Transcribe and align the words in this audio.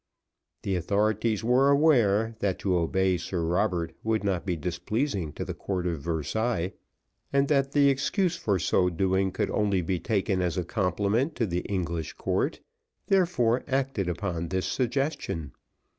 The 0.63 0.75
authorities 0.75 1.43
were 1.43 1.69
aware 1.69 2.35
that, 2.39 2.57
to 2.57 2.75
obey 2.75 3.17
Sir 3.17 3.43
Robert 3.45 3.93
would 4.03 4.23
not 4.23 4.47
be 4.47 4.55
displeasing 4.55 5.31
to 5.33 5.45
the 5.45 5.53
court 5.53 5.85
of 5.85 5.99
Versailles, 6.01 6.73
and 7.31 7.47
that 7.49 7.73
the 7.73 7.87
excuse 7.87 8.35
for 8.35 8.57
so 8.57 8.89
doing 8.89 9.31
could 9.31 9.51
only 9.51 9.83
be 9.83 9.99
taken 9.99 10.41
as 10.41 10.57
a 10.57 10.63
compliment 10.65 11.35
to 11.35 11.45
the 11.45 11.61
English 11.65 12.13
court, 12.13 12.61
therefore 13.09 13.63
acted 13.67 14.09
upon 14.09 14.47
this 14.47 14.65
suggestion. 14.65 15.51